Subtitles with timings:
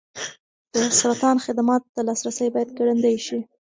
[0.73, 3.39] د سرطان خدماتو ته لاسرسی باید ګړندی شي.